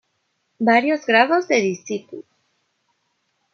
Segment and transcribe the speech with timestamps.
[0.57, 2.25] Varios grados de discípulos.